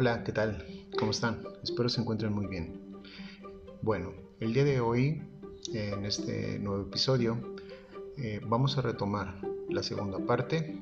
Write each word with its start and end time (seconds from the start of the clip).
Hola, 0.00 0.24
¿qué 0.24 0.32
tal? 0.32 0.64
¿Cómo 0.98 1.10
están? 1.10 1.42
Espero 1.62 1.90
se 1.90 2.00
encuentren 2.00 2.32
muy 2.32 2.46
bien. 2.46 3.02
Bueno, 3.82 4.14
el 4.40 4.54
día 4.54 4.64
de 4.64 4.80
hoy, 4.80 5.20
en 5.74 6.06
este 6.06 6.58
nuevo 6.58 6.84
episodio, 6.84 7.36
eh, 8.16 8.40
vamos 8.42 8.78
a 8.78 8.80
retomar 8.80 9.38
la 9.68 9.82
segunda 9.82 10.18
parte 10.18 10.74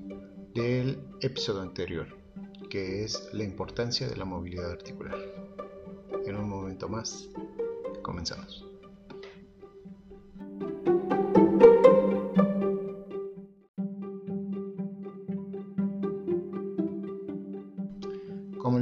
del 0.55 1.01
episodio 1.21 1.63
anterior, 1.63 2.07
que 2.71 3.03
es 3.03 3.29
la 3.33 3.43
importancia 3.43 4.07
de 4.07 4.15
la 4.15 4.25
movilidad 4.25 4.71
articular. 4.71 5.19
En 6.25 6.37
un 6.37 6.49
momento 6.49 6.89
más, 6.89 7.29
comenzamos. 8.03 8.68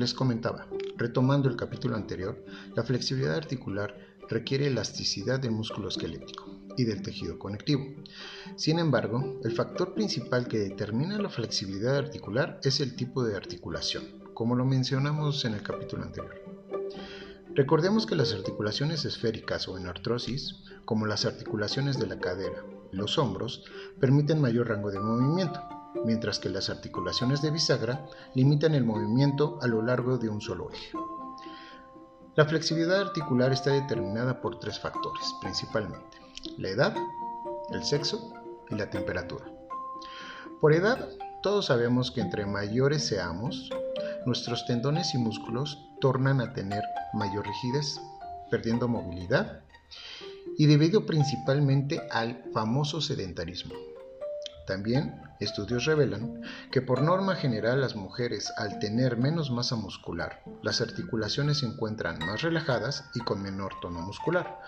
Les 0.06 0.14
comentaba, 0.14 0.68
retomando 0.96 1.48
el 1.48 1.56
capítulo 1.56 1.96
anterior, 1.96 2.40
la 2.76 2.84
flexibilidad 2.84 3.34
articular 3.34 3.98
requiere 4.28 4.68
elasticidad 4.68 5.40
del 5.40 5.50
músculo 5.50 5.88
esquelético 5.88 6.44
y 6.76 6.84
del 6.84 7.02
tejido 7.02 7.40
conectivo. 7.40 7.84
Sin 8.54 8.78
embargo, 8.78 9.40
el 9.42 9.50
factor 9.50 9.94
principal 9.94 10.46
que 10.46 10.60
determina 10.60 11.18
la 11.18 11.28
flexibilidad 11.28 11.96
articular 11.96 12.60
es 12.62 12.78
el 12.78 12.94
tipo 12.94 13.24
de 13.24 13.36
articulación, 13.36 14.04
como 14.32 14.54
lo 14.54 14.64
mencionamos 14.64 15.44
en 15.44 15.54
el 15.54 15.64
capítulo 15.64 16.04
anterior. 16.04 16.40
Recordemos 17.56 18.06
que 18.06 18.14
las 18.14 18.32
articulaciones 18.32 19.04
esféricas 19.04 19.66
o 19.66 19.76
en 19.76 19.88
artrosis, 19.88 20.62
como 20.84 21.06
las 21.06 21.24
articulaciones 21.24 21.98
de 21.98 22.06
la 22.06 22.20
cadera 22.20 22.64
y 22.92 22.96
los 22.96 23.18
hombros, 23.18 23.64
permiten 23.98 24.40
mayor 24.40 24.68
rango 24.68 24.92
de 24.92 25.00
movimiento, 25.00 25.60
mientras 26.04 26.38
que 26.38 26.48
las 26.48 26.70
articulaciones 26.70 27.42
de 27.42 27.50
bisagra 27.50 28.06
limitan 28.34 28.74
el 28.74 28.84
movimiento 28.84 29.58
a 29.62 29.66
lo 29.66 29.82
largo 29.82 30.18
de 30.18 30.28
un 30.28 30.40
solo 30.40 30.70
eje. 30.70 30.92
La 32.34 32.44
flexibilidad 32.44 33.00
articular 33.00 33.52
está 33.52 33.70
determinada 33.70 34.40
por 34.40 34.60
tres 34.60 34.78
factores, 34.78 35.24
principalmente, 35.40 36.18
la 36.58 36.68
edad, 36.68 36.94
el 37.70 37.82
sexo 37.82 38.32
y 38.68 38.74
la 38.74 38.90
temperatura. 38.90 39.46
Por 40.60 40.74
edad, 40.74 41.08
todos 41.42 41.66
sabemos 41.66 42.10
que 42.10 42.20
entre 42.20 42.44
mayores 42.44 43.06
seamos, 43.06 43.70
nuestros 44.26 44.66
tendones 44.66 45.14
y 45.14 45.18
músculos 45.18 45.78
tornan 46.00 46.40
a 46.40 46.52
tener 46.52 46.82
mayor 47.14 47.46
rigidez, 47.46 48.00
perdiendo 48.50 48.88
movilidad, 48.88 49.60
y 50.58 50.66
debido 50.66 51.06
principalmente 51.06 52.00
al 52.10 52.44
famoso 52.52 53.00
sedentarismo. 53.00 53.74
También 54.66 55.22
estudios 55.38 55.84
revelan 55.84 56.42
que 56.72 56.82
por 56.82 57.02
norma 57.02 57.36
general 57.36 57.80
las 57.80 57.94
mujeres 57.94 58.52
al 58.56 58.78
tener 58.78 59.16
menos 59.16 59.50
masa 59.50 59.76
muscular, 59.76 60.42
las 60.62 60.80
articulaciones 60.80 61.58
se 61.58 61.66
encuentran 61.66 62.18
más 62.18 62.42
relajadas 62.42 63.08
y 63.14 63.20
con 63.20 63.42
menor 63.42 63.74
tono 63.80 64.00
muscular, 64.00 64.60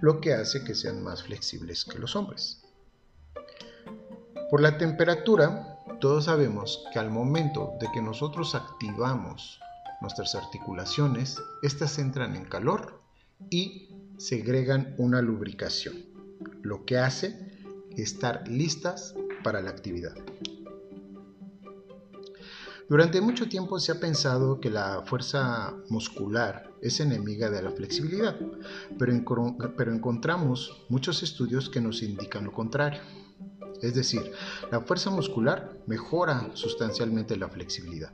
lo 0.00 0.20
que 0.20 0.34
hace 0.34 0.62
que 0.62 0.74
sean 0.74 1.02
más 1.02 1.22
flexibles 1.22 1.84
que 1.84 1.98
los 1.98 2.16
hombres. 2.16 2.62
Por 4.50 4.60
la 4.60 4.78
temperatura, 4.78 5.78
todos 6.00 6.26
sabemos 6.26 6.84
que 6.92 6.98
al 6.98 7.10
momento 7.10 7.72
de 7.80 7.88
que 7.92 8.02
nosotros 8.02 8.54
activamos 8.54 9.58
nuestras 10.00 10.34
articulaciones, 10.34 11.42
estas 11.62 11.98
entran 11.98 12.36
en 12.36 12.44
calor 12.44 13.00
y 13.50 13.88
segregan 14.18 14.94
una 14.98 15.22
lubricación, 15.22 15.96
lo 16.62 16.84
que 16.84 16.98
hace 16.98 17.56
estar 17.96 18.46
listas 18.46 19.14
para 19.46 19.62
la 19.62 19.70
actividad. 19.70 20.12
Durante 22.88 23.20
mucho 23.20 23.48
tiempo 23.48 23.78
se 23.78 23.92
ha 23.92 24.00
pensado 24.00 24.58
que 24.58 24.70
la 24.70 25.04
fuerza 25.06 25.72
muscular 25.88 26.72
es 26.82 26.98
enemiga 26.98 27.48
de 27.48 27.62
la 27.62 27.70
flexibilidad, 27.70 28.34
pero, 28.98 29.12
pero, 29.76 29.92
encontramos 29.92 30.84
muchos 30.88 31.22
estudios 31.22 31.70
que 31.70 31.80
nos 31.80 32.02
indican 32.02 32.44
lo 32.44 32.52
contrario. 32.52 33.00
Es 33.82 33.94
decir, 33.94 34.32
la 34.72 34.80
fuerza 34.80 35.10
muscular 35.10 35.78
mejora 35.86 36.50
sustancialmente 36.54 37.36
la 37.36 37.48
flexibilidad. 37.48 38.12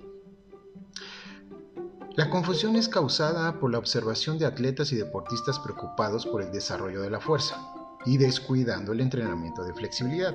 La 2.14 2.28
confusión 2.28 2.76
es 2.76 2.90
causada 2.90 3.58
por 3.58 3.72
la 3.72 3.78
observación 3.78 4.36
de 4.38 4.44
atletas 4.44 4.92
y 4.92 4.96
deportistas 4.96 5.58
preocupados 5.60 6.26
por 6.26 6.42
el 6.42 6.52
desarrollo 6.52 7.00
de 7.00 7.08
la 7.08 7.20
fuerza, 7.20 7.56
y 8.04 8.16
descuidando 8.16 8.92
el 8.92 9.00
entrenamiento 9.00 9.64
de 9.64 9.74
flexibilidad. 9.74 10.34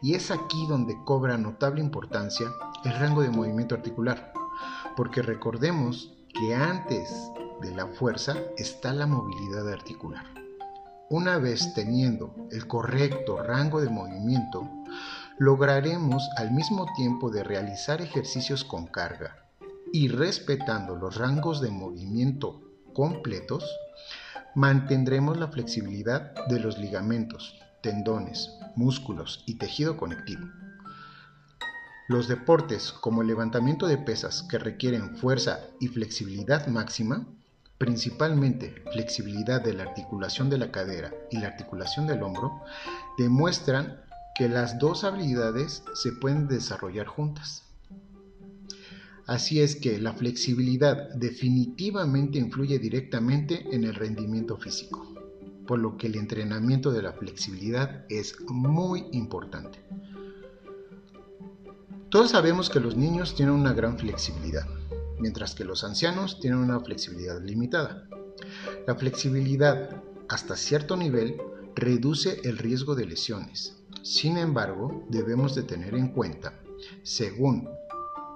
Y 0.00 0.14
es 0.14 0.30
aquí 0.30 0.66
donde 0.68 0.96
cobra 1.04 1.38
notable 1.38 1.80
importancia 1.80 2.48
el 2.84 2.94
rango 2.98 3.22
de 3.22 3.30
movimiento 3.30 3.74
articular, 3.74 4.32
porque 4.96 5.22
recordemos 5.22 6.14
que 6.34 6.54
antes 6.54 7.10
de 7.60 7.74
la 7.74 7.86
fuerza 7.86 8.36
está 8.56 8.92
la 8.92 9.06
movilidad 9.06 9.70
articular. 9.70 10.26
Una 11.10 11.38
vez 11.38 11.74
teniendo 11.74 12.34
el 12.50 12.66
correcto 12.66 13.42
rango 13.42 13.80
de 13.80 13.90
movimiento, 13.90 14.68
lograremos 15.38 16.26
al 16.36 16.52
mismo 16.52 16.86
tiempo 16.96 17.30
de 17.30 17.44
realizar 17.44 18.00
ejercicios 18.00 18.64
con 18.64 18.86
carga 18.86 19.46
y 19.92 20.08
respetando 20.08 20.96
los 20.96 21.16
rangos 21.16 21.60
de 21.60 21.70
movimiento 21.70 22.62
completos, 22.94 23.64
Mantendremos 24.54 25.38
la 25.38 25.48
flexibilidad 25.48 26.34
de 26.46 26.60
los 26.60 26.76
ligamentos, 26.76 27.58
tendones, 27.80 28.50
músculos 28.76 29.44
y 29.46 29.54
tejido 29.54 29.96
conectivo. 29.96 30.46
Los 32.06 32.28
deportes 32.28 32.92
como 32.92 33.22
el 33.22 33.28
levantamiento 33.28 33.86
de 33.86 33.96
pesas 33.96 34.42
que 34.42 34.58
requieren 34.58 35.16
fuerza 35.16 35.60
y 35.80 35.88
flexibilidad 35.88 36.66
máxima, 36.66 37.26
principalmente 37.78 38.84
flexibilidad 38.92 39.62
de 39.62 39.72
la 39.72 39.84
articulación 39.84 40.50
de 40.50 40.58
la 40.58 40.70
cadera 40.70 41.14
y 41.30 41.38
la 41.38 41.46
articulación 41.46 42.06
del 42.06 42.22
hombro, 42.22 42.60
demuestran 43.16 44.02
que 44.34 44.50
las 44.50 44.78
dos 44.78 45.04
habilidades 45.04 45.82
se 45.94 46.12
pueden 46.12 46.46
desarrollar 46.46 47.06
juntas. 47.06 47.71
Así 49.32 49.62
es 49.62 49.76
que 49.76 49.98
la 49.98 50.12
flexibilidad 50.12 51.08
definitivamente 51.14 52.38
influye 52.38 52.78
directamente 52.78 53.64
en 53.74 53.84
el 53.84 53.94
rendimiento 53.94 54.58
físico, 54.58 55.08
por 55.66 55.78
lo 55.78 55.96
que 55.96 56.08
el 56.08 56.16
entrenamiento 56.16 56.92
de 56.92 57.00
la 57.00 57.14
flexibilidad 57.14 58.04
es 58.10 58.36
muy 58.46 59.06
importante. 59.12 59.78
Todos 62.10 62.32
sabemos 62.32 62.68
que 62.68 62.78
los 62.78 62.94
niños 62.94 63.34
tienen 63.34 63.54
una 63.54 63.72
gran 63.72 63.98
flexibilidad, 63.98 64.66
mientras 65.18 65.54
que 65.54 65.64
los 65.64 65.82
ancianos 65.82 66.38
tienen 66.38 66.58
una 66.58 66.80
flexibilidad 66.80 67.40
limitada. 67.42 68.06
La 68.86 68.96
flexibilidad 68.96 70.02
hasta 70.28 70.56
cierto 70.56 70.94
nivel 70.94 71.38
reduce 71.74 72.38
el 72.44 72.58
riesgo 72.58 72.94
de 72.94 73.06
lesiones. 73.06 73.78
Sin 74.02 74.36
embargo, 74.36 75.06
debemos 75.08 75.54
de 75.54 75.62
tener 75.62 75.94
en 75.94 76.08
cuenta, 76.08 76.60
según 77.02 77.66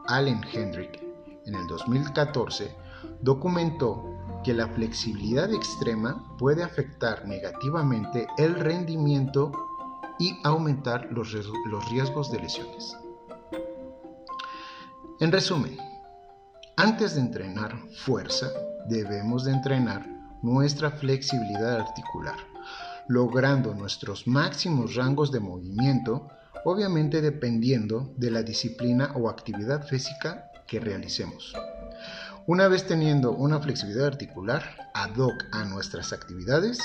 Allen 0.09 0.41
Hendrick 0.53 1.03
en 1.47 1.55
el 1.55 1.67
2014 1.67 2.75
documentó 3.21 4.05
que 4.45 4.55
la 4.55 4.69
flexibilidad 4.69 5.53
extrema 5.53 6.37
puede 6.39 6.63
afectar 6.63 7.27
negativamente 7.27 8.27
el 8.39 8.55
rendimiento 8.55 9.53
y 10.19 10.39
aumentar 10.45 11.09
los, 11.11 11.33
riesgos 11.91 12.31
de 12.31 12.41
lesiones. 12.41 12.97
En 15.21 15.33
resumen, 15.33 15.77
antes 16.77 17.15
de 17.15 17.23
entrenar 17.23 17.77
fuerza, 18.05 18.49
debemos 18.89 19.45
de 19.45 19.53
entrenar 19.53 20.07
nuestra 20.43 20.91
flexibilidad 20.91 21.81
articular, 21.81 22.37
logrando 23.09 23.75
nuestros 23.75 24.27
máximos 24.27 24.95
rangos 24.95 25.33
de 25.33 25.41
movimiento 25.41 26.29
obviamente 26.65 27.21
dependiendo 27.21 28.13
de 28.17 28.31
la 28.31 28.43
disciplina 28.43 29.13
o 29.15 29.29
actividad 29.29 29.87
física 29.87 30.51
que 30.67 30.81
realicemos. 30.81 31.55
Una 32.47 32.69
vez 32.69 32.87
teniendo 32.87 33.33
una 33.33 33.61
flexibilidad 33.61 34.07
articular 34.07 34.91
ad 34.95 35.17
hoc 35.17 35.45
a 35.53 35.65
nuestras 35.65 36.13
actividades, 36.13 36.79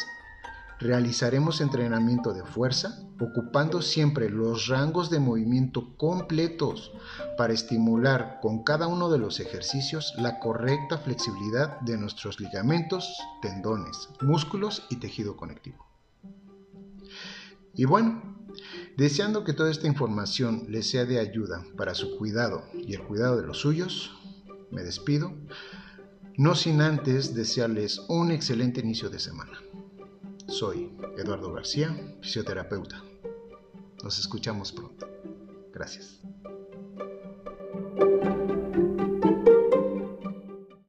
realizaremos 0.80 1.62
entrenamiento 1.62 2.34
de 2.34 2.44
fuerza 2.44 3.00
ocupando 3.20 3.84
siempre 3.84 4.32
los 4.32 4.68
rangos 4.68 5.12
de 5.12 5.20
movimiento 5.20 5.96
completos 5.96 6.92
para 7.38 7.54
estimular 7.54 8.40
con 8.42 8.64
cada 8.64 8.88
uno 8.88 9.12
de 9.12 9.20
los 9.20 9.40
ejercicios 9.40 10.16
la 10.18 10.40
correcta 10.40 10.98
flexibilidad 10.98 11.80
de 11.82 11.98
nuestros 11.98 12.40
ligamentos, 12.40 13.20
tendones, 13.44 14.10
músculos 14.22 14.88
y 14.90 14.96
tejido 14.96 15.38
conectivo. 15.38 15.86
Y 17.76 17.86
bueno, 17.86 18.41
Deseando 18.98 19.44
que 19.44 19.54
toda 19.54 19.72
esta 19.72 19.88
información 19.88 20.66
les 20.70 20.90
sea 20.90 21.06
de 21.06 21.20
ayuda 21.20 21.66
para 21.78 21.94
su 21.94 22.18
cuidado 22.18 22.64
y 22.74 22.94
el 22.94 23.04
cuidado 23.04 23.38
de 23.38 23.48
los 23.48 23.60
suyos, 23.60 24.12
me 24.72 24.84
despido, 24.84 25.34
no 26.38 26.56
sin 26.56 26.82
antes 26.82 27.34
desearles 27.34 28.00
un 28.08 28.32
excelente 28.32 28.80
inicio 28.80 29.10
de 29.10 29.20
semana. 29.20 29.60
Soy 30.48 30.92
Eduardo 31.18 31.54
García, 31.54 31.96
fisioterapeuta. 32.22 33.04
Nos 34.04 34.20
escuchamos 34.20 34.72
pronto. 34.72 35.08
Gracias. 35.74 36.20